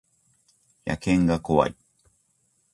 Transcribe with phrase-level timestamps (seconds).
[0.83, 1.75] 野犬が怖い